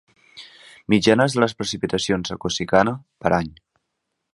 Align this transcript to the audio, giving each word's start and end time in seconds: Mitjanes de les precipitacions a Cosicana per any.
Mitjanes 0.93 1.37
de 1.37 1.43
les 1.45 1.55
precipitacions 1.61 2.37
a 2.37 2.41
Cosicana 2.47 2.97
per 3.27 3.39
any. 3.41 3.55